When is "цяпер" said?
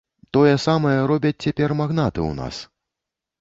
1.45-1.69